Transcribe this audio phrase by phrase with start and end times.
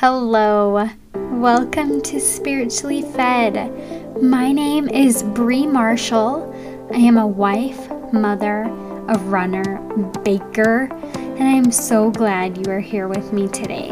[0.00, 4.22] Hello, welcome to Spiritually Fed.
[4.22, 6.54] My name is Bree Marshall.
[6.94, 8.62] I am a wife, mother,
[9.08, 9.80] a runner,
[10.22, 13.90] baker, and I am so glad you are here with me today.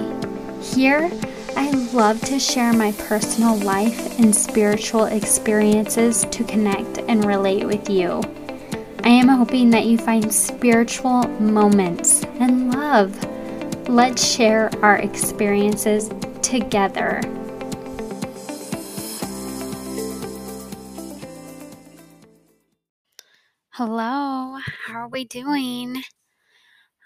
[0.62, 1.10] Here,
[1.56, 7.90] I love to share my personal life and spiritual experiences to connect and relate with
[7.90, 8.22] you.
[9.02, 13.25] I am hoping that you find spiritual moments and love
[13.88, 16.10] Let's share our experiences
[16.42, 17.20] together.
[23.70, 26.02] Hello, how are we doing?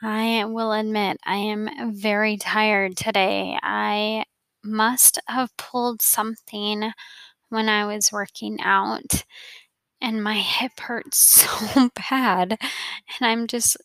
[0.00, 3.58] I will admit I am very tired today.
[3.62, 4.24] I
[4.64, 6.92] must have pulled something
[7.50, 9.24] when I was working out,
[10.00, 13.76] and my hip hurts so bad, and I'm just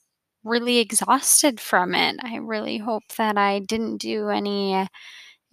[0.46, 2.18] really exhausted from it.
[2.24, 4.88] I really hope that I didn't do any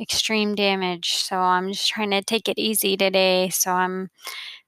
[0.00, 1.14] extreme damage.
[1.14, 3.50] So I'm just trying to take it easy today.
[3.50, 4.10] So I'm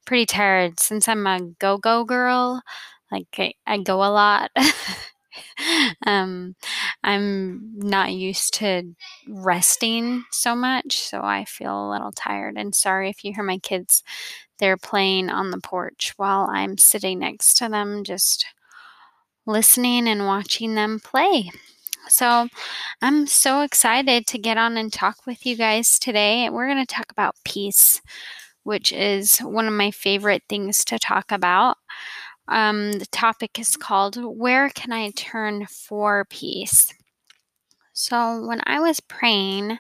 [0.06, 2.62] pretty tired since I'm a go go girl.
[3.12, 4.50] Like I, I go a lot.
[6.06, 6.54] um,
[7.02, 8.84] I'm not used to
[9.28, 12.56] resting so much, so I feel a little tired.
[12.56, 14.02] And sorry if you hear my kids,
[14.58, 18.46] they're playing on the porch while I'm sitting next to them, just
[19.46, 21.50] listening and watching them play.
[22.08, 22.48] So,
[23.02, 26.50] I'm so excited to get on and talk with you guys today.
[26.50, 28.00] We're going to talk about peace,
[28.64, 31.78] which is one of my favorite things to talk about.
[32.48, 36.92] Um, the topic is called Where Can I Turn for Peace?
[37.92, 39.78] So, when I was praying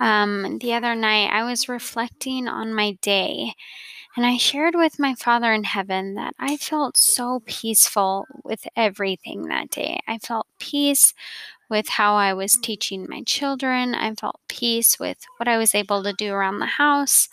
[0.00, 3.54] um, the other night, I was reflecting on my day
[4.16, 9.44] and I shared with my Father in heaven that I felt so peaceful with everything
[9.44, 10.00] that day.
[10.08, 11.12] I felt peace
[11.68, 13.94] with how I was teaching my children.
[13.94, 17.28] I felt peace with what I was able to do around the house.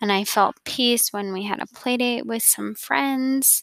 [0.00, 3.62] And I felt peace when we had a play date with some friends.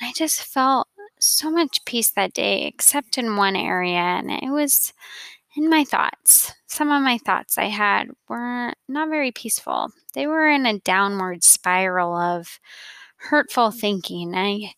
[0.00, 0.88] And I just felt
[1.20, 3.98] so much peace that day, except in one area.
[3.98, 4.92] And it was
[5.56, 6.52] in my thoughts.
[6.66, 9.90] Some of my thoughts I had were not very peaceful.
[10.14, 12.58] They were in a downward spiral of
[13.16, 13.78] hurtful mm.
[13.78, 14.34] thinking.
[14.34, 14.74] I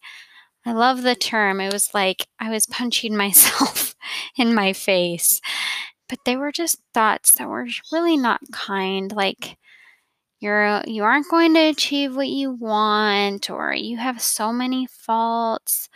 [0.65, 1.61] I love the term.
[1.61, 3.95] It was like I was punching myself
[4.37, 5.41] in my face.
[6.09, 9.59] But they were just thoughts that were really not kind, like
[10.41, 15.89] you're you aren't going to achieve what you want or you have so many faults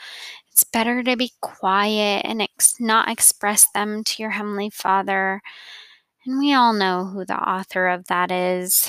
[0.52, 5.40] it's better to be quiet and ex- not express them to your Heavenly Father.
[6.24, 8.88] And we all know who the author of that is.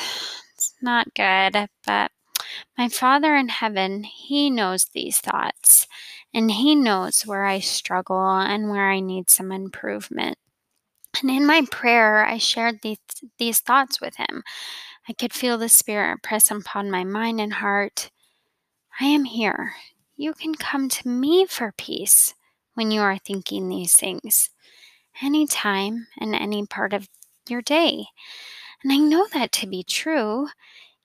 [0.55, 2.11] It's not good, but
[2.77, 5.88] my Father in heaven, He knows these thoughts
[6.33, 10.38] and He knows where I struggle and where I need some improvement.
[11.22, 12.99] And in my prayer, I shared these,
[13.38, 14.43] these thoughts with Him.
[15.07, 18.11] I could feel the Spirit press upon my mind and heart.
[18.99, 19.73] I am here
[20.22, 22.36] you can come to me for peace
[22.76, 24.52] when you are thinking these things,
[25.22, 27.09] anytime and any part of
[27.50, 28.06] your day.
[28.84, 30.48] And I know that to be true,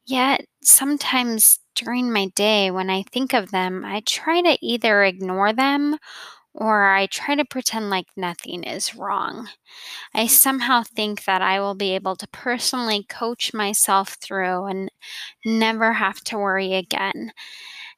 [0.05, 5.53] yet sometimes during my day when I think of them, I try to either ignore
[5.55, 5.97] them
[6.53, 9.49] or I try to pretend like nothing is wrong.
[10.15, 10.29] I mm-hmm.
[10.29, 14.91] somehow think that I will be able to personally coach myself through and
[15.45, 17.33] never have to worry again.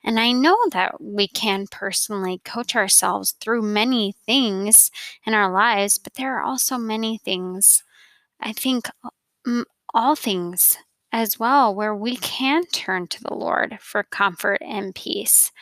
[0.08, 4.90] And I know that we can personally coach ourselves through many things
[5.26, 7.84] in our lives, but there are also many things,
[8.40, 8.88] I think,
[9.92, 10.78] all things
[11.12, 15.52] as well, where we can turn to the Lord for comfort and peace.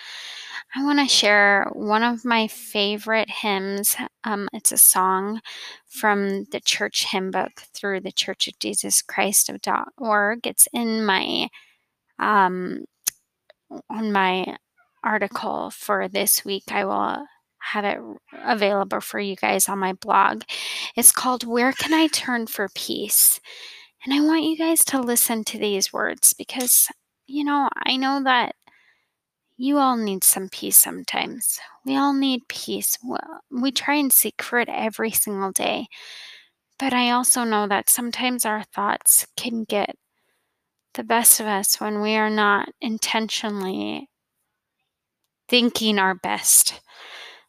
[0.76, 3.96] I want to share one of my favorite hymns.
[4.22, 5.40] Um, it's a song
[5.88, 9.60] from the church hymn book through the Church of Jesus Christ of
[9.98, 10.46] org.
[10.46, 11.48] It's in my
[12.20, 12.84] um,
[13.90, 14.56] on my
[15.02, 16.64] article for this week.
[16.70, 17.24] I will
[17.60, 17.98] have it
[18.44, 20.42] available for you guys on my blog.
[20.96, 23.40] It's called Where Can I Turn for Peace?
[24.04, 26.88] And I want you guys to listen to these words because,
[27.26, 28.54] you know, I know that
[29.56, 31.58] you all need some peace sometimes.
[31.84, 32.98] We all need peace.
[33.50, 35.86] We try and seek for it every single day.
[36.78, 39.96] But I also know that sometimes our thoughts can get
[40.96, 44.10] the best of us when we are not intentionally
[45.48, 46.80] thinking our best.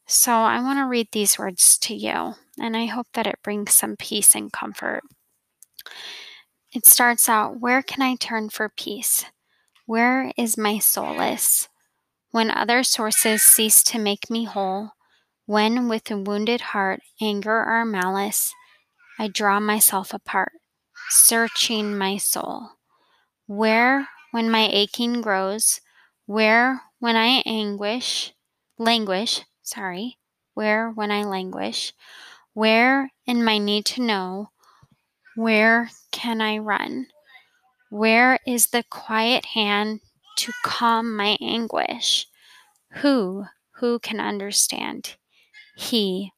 [0.06, 3.74] So I want to read these words to you, and I hope that it brings
[3.74, 5.02] some peace and comfort.
[6.74, 9.26] It starts out Where can I turn for peace?
[9.86, 11.68] Where is my solace?
[12.32, 14.92] When other sources cease to make me whole,
[15.46, 18.54] when with a wounded heart, anger or malice
[19.18, 20.52] I draw myself apart,
[21.10, 22.77] searching my soul.
[23.48, 25.80] Where, when my aching grows,
[26.26, 28.34] where, when I anguish,
[28.78, 30.18] languish, sorry,
[30.54, 31.94] where, when I languish,
[32.54, 34.52] where, in my need to know,
[35.36, 37.08] where can I run?
[37.90, 40.02] Where is the quiet hand
[40.40, 42.28] to calm my anguish?
[42.96, 43.46] Who,
[43.76, 45.16] who can understand?
[45.78, 46.34] He,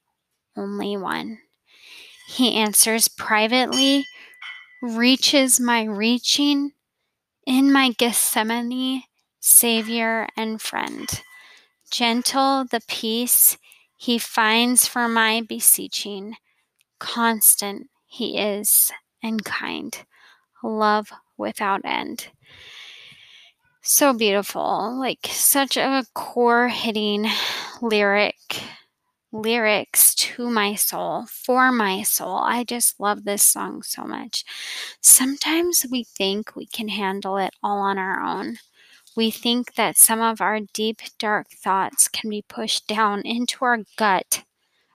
[0.56, 1.40] only one.
[2.28, 4.06] He answers privately,
[4.84, 6.74] reaches my reaching
[7.50, 9.02] in my Gethsemane,
[9.40, 11.24] Savior and friend.
[11.90, 13.58] Gentle the peace
[13.98, 16.36] he finds for my beseeching.
[17.00, 18.92] Constant he is
[19.24, 20.06] and kind,
[20.64, 22.30] love without end.
[23.82, 27.28] So beautiful, like such a core hitting
[27.82, 28.62] lyric
[29.32, 32.38] lyrics to my soul, for my soul.
[32.38, 34.44] I just love this song so much.
[35.02, 38.58] Sometimes we think we can handle it all on our own.
[39.16, 43.80] We think that some of our deep, dark thoughts can be pushed down into our
[43.98, 44.44] gut,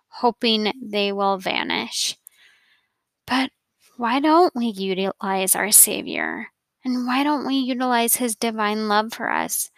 [0.09, 2.17] hoping they will vanish.
[3.27, 3.51] But
[3.99, 6.49] why don't we utilize our Savior?
[6.85, 9.71] And why don't we utilize His divine love for us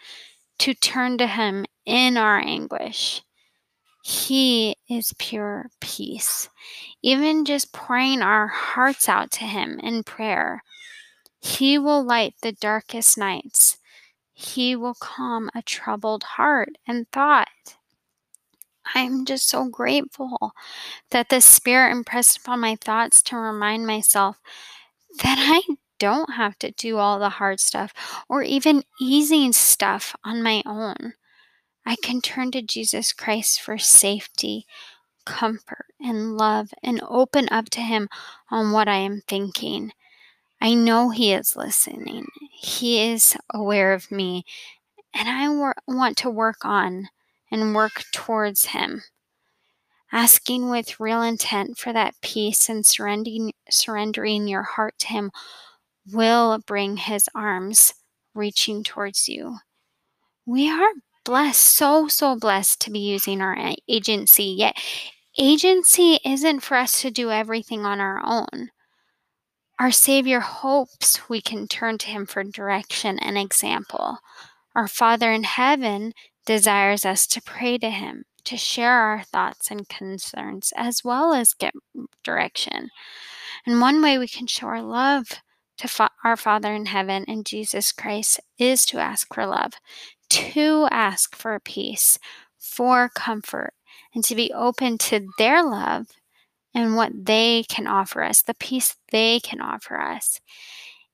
[0.61, 3.23] to turn to Him in our anguish?
[4.09, 6.49] He is pure peace.
[7.03, 10.63] Even just pouring our hearts out to Him in prayer,
[11.41, 13.79] He will light the darkest nights.
[14.33, 17.49] He will calm a troubled heart and thought.
[18.95, 20.53] I'm just so grateful
[21.11, 24.37] that the Spirit impressed upon my thoughts to remind myself
[25.21, 27.93] that I don't have to do all the hard stuff
[28.29, 31.15] or even easy stuff on my own.
[31.87, 34.67] I can turn to Jesus Christ for safety,
[35.25, 38.09] comfort, and love and open up to Him
[38.51, 39.93] on what I am thinking.
[40.61, 44.45] I know He is listening, He is aware of me,
[45.15, 47.09] and I wor- want to work on
[47.53, 49.05] and work towards Him.
[50.11, 55.31] Asking with real intent for that peace and surrendering, surrendering your heart to Him
[56.13, 57.95] will bring His arms
[58.35, 59.59] reaching towards you.
[60.45, 60.93] We are
[61.27, 63.59] blessed, so, so blessed to be using our
[63.89, 64.45] agency.
[64.45, 64.77] Yet,
[65.39, 68.71] agency isn't for us to do everything on our own.
[69.79, 74.19] Our Savior hopes we can turn to Him for direction and example.
[74.75, 76.13] Our Father in heaven
[76.47, 81.53] desires us to pray to Him, to share our thoughts and concerns, as well as
[81.53, 81.75] get
[82.25, 82.89] direction.
[83.67, 85.27] And one way we can show our love
[85.79, 89.75] to fa- our Father in heaven and Jesus Christ is to ask for love,
[90.31, 92.19] to ask for peace,
[92.59, 93.75] for comfort,
[94.15, 96.07] and to be open to their love
[96.75, 100.41] and what they can offer us, the peace they can offer us.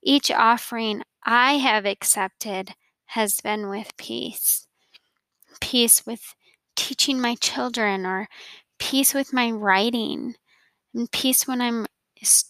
[0.02, 2.74] Each offering I have accepted
[3.06, 4.66] has been with peace.
[5.60, 6.34] Peace with
[6.74, 8.28] teaching my children, or
[8.78, 10.34] peace with my writing,
[10.94, 11.86] and peace when I'm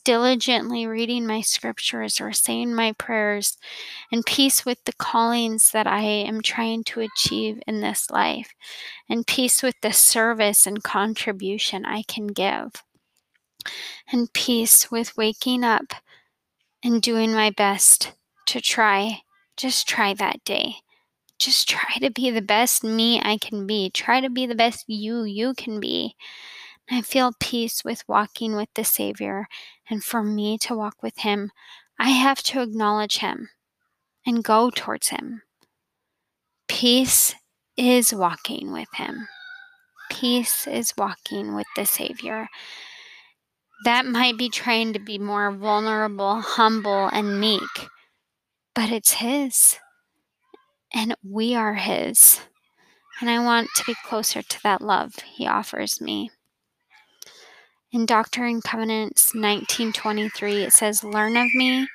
[0.05, 3.57] diligently reading my scriptures or saying my prayers,
[4.11, 8.55] and peace with the callings that I am trying to achieve in this life,
[9.09, 12.85] and peace with the service and contribution I can give,
[14.13, 15.95] and peace with waking up
[16.85, 18.13] and doing my best
[18.47, 19.23] to try,
[19.57, 20.77] just try that day.
[21.39, 23.91] Just try to be the best me I can be.
[23.91, 26.15] Try to be the best you you can be.
[26.95, 29.47] I feel peace with walking with the Savior,
[29.89, 31.51] and for me to walk with Him,
[31.99, 33.49] I have to acknowledge Him
[34.27, 35.43] and go towards Him.
[36.69, 37.35] Peace
[37.79, 39.29] is walking with Him.
[40.11, 42.49] Peace is walking with the Savior.
[43.85, 47.89] That might be trying to be more vulnerable, humble, and meek,
[48.75, 49.79] but it's His.
[50.93, 52.41] And we are His.
[53.21, 56.31] And I want to be closer to that love He offers me.
[57.93, 61.87] In Doctrine and Covenants 1923, it says, Learn of me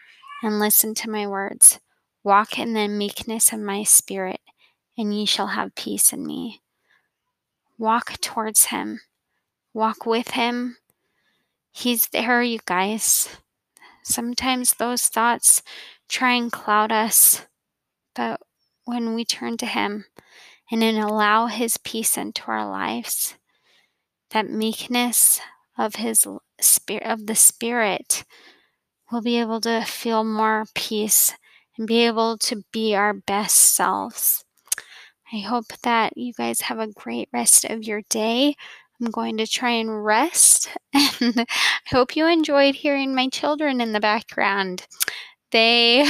[0.44, 1.80] and listen to my words.
[2.24, 4.40] Walk in the meekness of my spirit,
[4.96, 6.62] and ye shall have peace in me.
[7.80, 9.00] Walk towards him.
[9.74, 10.78] Walk with him.
[11.72, 13.30] He's there, you guys.
[14.04, 15.64] Sometimes those thoughts
[16.08, 17.48] try and cloud us,
[18.16, 18.40] but
[18.86, 20.06] when we turn to him
[20.70, 23.34] and then allow his peace into our lives,
[24.30, 25.42] that meekness
[25.78, 26.26] of his
[26.60, 28.24] spirit of the spirit
[29.12, 31.34] we'll be able to feel more peace
[31.78, 34.44] and be able to be our best selves
[35.34, 38.56] i hope that you guys have a great rest of your day
[39.02, 40.70] I'm going to try and rest.
[41.22, 41.46] And I
[41.92, 44.88] hope you enjoyed hearing my children in the background.
[45.52, 46.06] They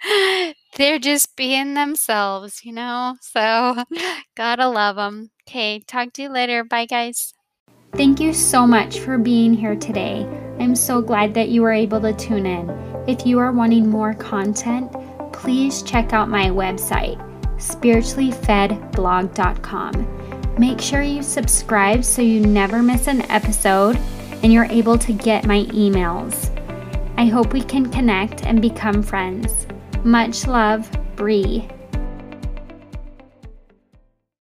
[0.76, 3.16] they're just being themselves, you know?
[3.20, 3.84] So,
[4.36, 5.30] gotta love them.
[5.48, 6.64] Okay, talk to you later.
[6.64, 7.34] Bye, guys.
[7.96, 10.28] Thank you so much for being here today.
[10.58, 12.68] I'm so glad that you were able to tune in.
[13.08, 14.92] If you are wanting more content,
[15.32, 17.16] please check out my website,
[17.56, 20.56] spirituallyfedblog.com.
[20.58, 23.96] Make sure you subscribe so you never miss an episode
[24.42, 26.52] and you're able to get my emails.
[27.16, 29.66] I hope we can connect and become friends.
[30.04, 31.66] Much love, Bree.